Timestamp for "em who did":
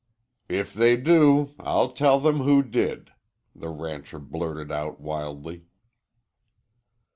2.27-3.11